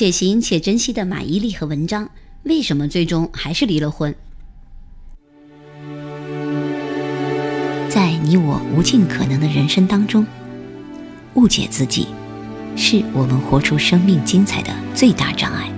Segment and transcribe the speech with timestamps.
[0.00, 2.08] 且行且珍惜的马伊琍和文章，
[2.44, 4.14] 为什么最终还是离了婚？
[7.90, 10.26] 在你我无尽可能的人生当中，
[11.34, 12.06] 误解自己，
[12.76, 15.70] 是我们活出生命精彩的最大障碍。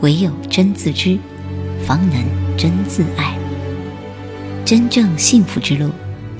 [0.00, 1.18] 唯有真自知，
[1.84, 2.24] 方能
[2.56, 3.36] 真自爱。
[4.64, 5.90] 真正幸福之路，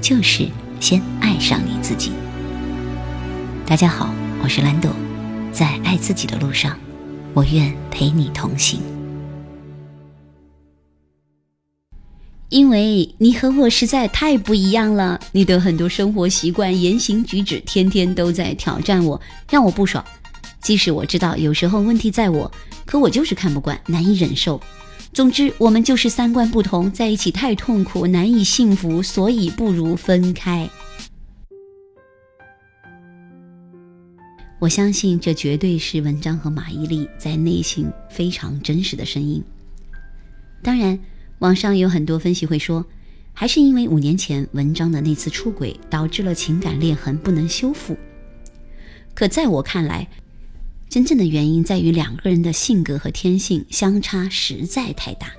[0.00, 0.46] 就是
[0.78, 2.12] 先爱上你自己。
[3.66, 4.14] 大家好，
[4.44, 4.92] 我是兰朵，
[5.50, 6.78] 在爱自己的路上，
[7.34, 8.80] 我愿陪你同行。
[12.48, 20.04] 因为你和我实在太不一样了，你的很多生活习惯、言行举止，天天都在挑战我，让我不爽。
[20.60, 22.48] 即使我知道有时候问题在我，
[22.84, 24.60] 可我就是看不惯，难以忍受。
[25.12, 30.70] 总之，我们就是三观不同，在一起太痛苦，难以幸福，所以不如分开。
[34.60, 39.42] 我相信这绝对是文章和马伊琍在内心非常真实的声音。
[40.62, 40.98] 当然，
[41.40, 42.84] 网上有很多分析会说，
[43.34, 47.96] 还是因为五年前文章的那次出轨导致了情感裂痕不能修复。
[49.12, 50.08] 可在我看来，
[50.88, 55.30] 真正的原因在于两个人的性格和天性相差实在太大。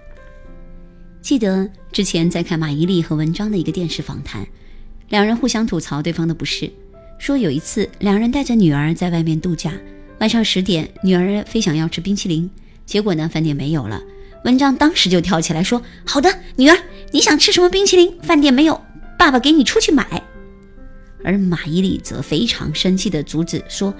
[1.22, 4.46] 记得之前在看马伊琍和文章的一个电视访谈，
[5.10, 6.72] 两人互相吐槽对方的不是。
[7.18, 9.72] 说有一次，两人带着女儿在外面度假，
[10.20, 12.50] 晚上十点，女儿非想要吃冰淇淋，
[12.86, 14.02] 结果呢，饭店没有了。
[14.44, 16.78] 文章当时就跳起来说：“好的，女儿，
[17.12, 18.14] 你想吃什么冰淇淋？
[18.22, 18.80] 饭店没有，
[19.18, 20.06] 爸爸给你出去买。”
[21.24, 23.92] 而马伊琍则非常生气地阻止说：“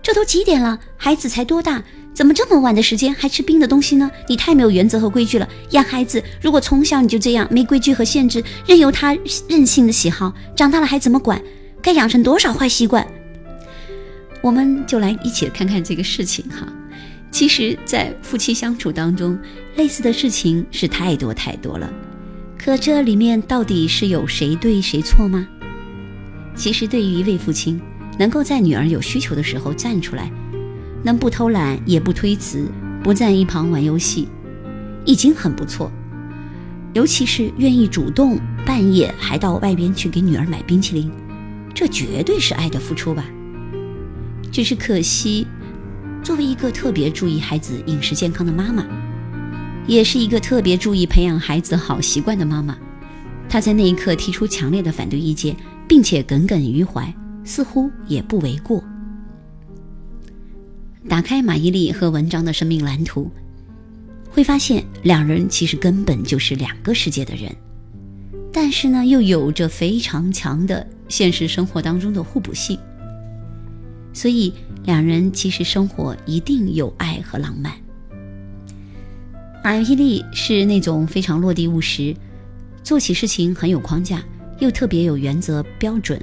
[0.00, 1.82] 这都几点了，孩子才多大，
[2.14, 4.10] 怎么这么晚的时间还吃冰的东西呢？
[4.26, 5.46] 你太没有原则和规矩了。
[5.72, 9.14] 养孩子如果从小你就这样没规矩和限制，任由他
[9.46, 11.38] 任性的喜好，长大了还怎么管？”
[11.82, 13.06] 该养成多少坏习惯？
[14.42, 16.66] 我们就来一起看看这个事情哈。
[17.30, 19.38] 其实，在夫妻相处当中，
[19.76, 21.90] 类似的事情是太多太多了。
[22.58, 25.46] 可这里面到底是有谁对谁错吗？
[26.54, 27.80] 其实，对于一位父亲，
[28.18, 30.30] 能够在女儿有需求的时候站出来，
[31.02, 32.66] 能不偷懒也不推辞，
[33.02, 34.28] 不在一旁玩游戏，
[35.04, 35.90] 已经很不错。
[36.92, 38.36] 尤其是愿意主动
[38.66, 41.10] 半夜还到外边去给女儿买冰淇淋。
[41.74, 43.24] 这绝对是爱的付出吧。
[44.52, 45.46] 只是可惜，
[46.22, 48.84] 作为一个特别注意孩子饮食健康的妈妈，
[49.86, 52.76] 也是一个特别注意培养孩子好习惯的妈妈，
[53.48, 55.56] 她在那一刻提出强烈的反对意见，
[55.88, 57.14] 并且耿耿于怀，
[57.44, 58.82] 似乎也不为过。
[61.08, 63.30] 打开马伊琍和文章的生命蓝图，
[64.28, 67.50] 会发现两人其实根本就是两个世界的人，
[68.52, 70.86] 但是呢，又有着非常强的。
[71.10, 72.78] 现实生活当中的互补性，
[74.14, 74.54] 所以
[74.84, 77.74] 两人其实生活一定有爱和浪漫。
[79.62, 82.14] 马伊琍是那种非常落地务实，
[82.82, 84.22] 做起事情很有框架，
[84.60, 86.18] 又特别有原则标准，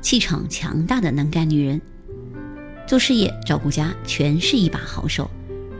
[0.00, 1.80] 气场强大的能干女人。
[2.86, 5.30] 做事业、照顾家，全是一把好手，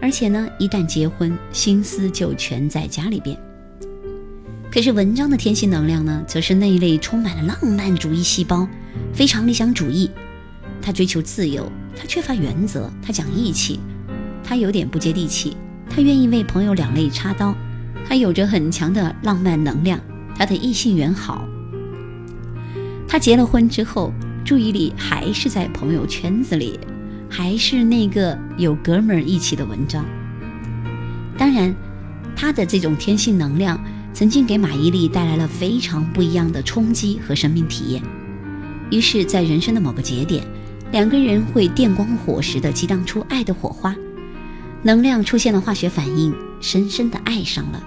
[0.00, 3.37] 而且呢，一旦结婚，心思就全在家里边。
[4.70, 8.69] 可是文章的天性能量呢，则是那一类充满了浪漫主义细胞，
[9.12, 10.08] 非常理想主义。
[10.81, 13.81] 他追求自由，他缺乏原则，他讲义气，
[14.44, 15.56] 他有点不接地气，
[15.88, 17.53] 他愿意为朋友两肋插刀，
[18.08, 19.98] 他有着很强的浪漫能量，
[20.36, 21.44] 他的异性缘好。
[23.08, 24.12] 他结了婚之后，
[24.44, 26.78] 注意力还是在朋友圈子里，
[27.28, 30.04] 还是那个有哥们儿义气的文章。
[31.37, 31.75] 当然，
[32.37, 33.76] 他的这种天性能量。
[34.20, 38.03] 曾经给马伊琍带来了非常不一样的冲击和生命体验，
[38.91, 40.44] 于是，在人生的某个节点，
[40.92, 43.97] 两个人会电光火石地激荡出爱的火花，
[44.82, 47.82] 能量出现了化学反应，深深地爱上了。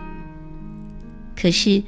[1.39, 1.83] 可是，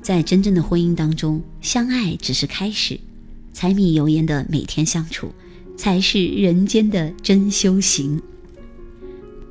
[0.00, 3.00] 在真正的婚姻当中，相爱只是开始，
[3.52, 5.32] 柴米油盐的每天相处，
[5.76, 8.22] 才是人间的真修行。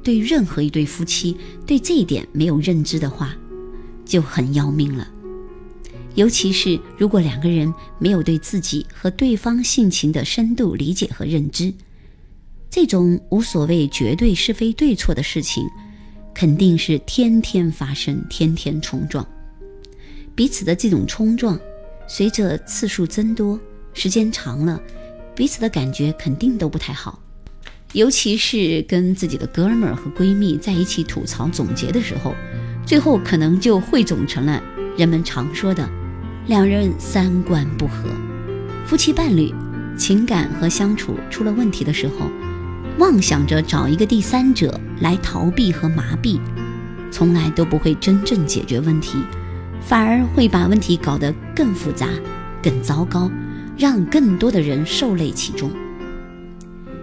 [0.02, 3.36] 对任何一对夫妻，对这一点没有认知的话，
[4.08, 5.08] 就很要命了，
[6.16, 11.72] 尤其是如果两个人没有对自己和对方性情的深度理解和认知，
[12.70, 15.68] 这种无所谓绝对是非对错的事情，
[16.34, 19.28] 肯定是天天发生，天天冲撞。
[20.34, 21.60] 彼此的这种冲撞，
[22.08, 23.60] 随着次数增多，
[23.94, 24.82] 时间长了，
[25.36, 27.22] 彼此的感觉肯定都不太好。
[27.94, 32.34] 尤其是跟自己的哥们儿和闺蜜在一起吐槽总结的时候。
[32.88, 34.64] 最后可能就汇总成了
[34.98, 35.88] 人们常说的
[36.48, 38.10] 两人三观不合。
[38.86, 39.54] 夫妻伴侣
[39.98, 42.32] 情感和相处出了问题的时候，
[42.98, 46.40] 妄想着找一个第三者来逃避和麻痹，
[47.12, 49.18] 从来都不会真正解决问题，
[49.82, 52.08] 反而会把问题搞得更复杂、
[52.64, 53.30] 更糟糕，
[53.78, 55.70] 让更多的人受累其中。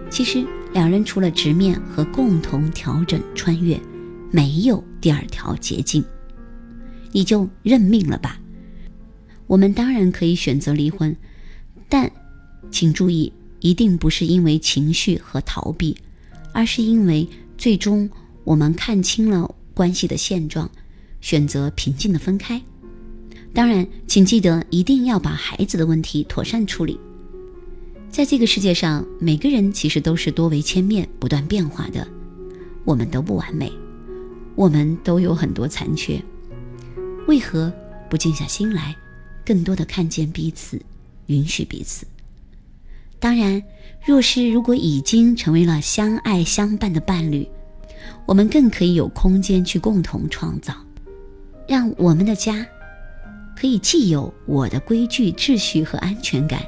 [0.09, 0.43] 其实，
[0.73, 3.79] 两人除了直面和共同调整、穿越，
[4.31, 6.03] 没有第二条捷径。
[7.11, 8.39] 你就认命了吧。
[9.47, 11.15] 我们当然可以选择离婚，
[11.87, 12.11] 但
[12.71, 15.95] 请注意，一定不是因为情绪和逃避，
[16.51, 17.27] 而是因为
[17.57, 18.09] 最终
[18.43, 20.69] 我们看清了关系的现状，
[21.21, 22.61] 选择平静的分开。
[23.53, 26.99] 当然，请记得一定要把孩子的问题妥善处理。
[28.09, 32.05] 在这个世界上，每个人其实都是多维千面、不断变化的，
[32.83, 33.71] 我们都不完美，
[34.55, 36.21] 我们都有很多残缺，
[37.27, 37.71] 为何
[38.09, 38.95] 不静下心来？
[39.45, 40.81] 更多的看见彼此，
[41.27, 42.05] 允许彼此。
[43.19, 43.61] 当然，
[44.05, 47.47] 若是如果已经成为了相爱相伴的伴侣，
[48.25, 50.73] 我们更可以有空间去共同创造，
[51.67, 52.65] 让我们的家
[53.55, 56.61] 可以既有我的规矩、秩序和安全感，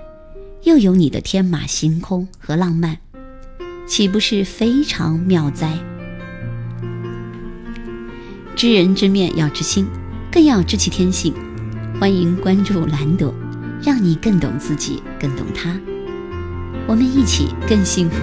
[0.64, 2.98] 又有你的天马行空和浪漫，
[3.88, 5.78] 岂不是非常妙哉？
[8.58, 9.86] 知人知面要知心，
[10.32, 11.32] 更要知其天性。
[12.00, 13.32] 欢迎关注蓝朵，
[13.84, 15.80] 让你更懂自己，更懂他。
[16.88, 18.16] 我们一起更幸福。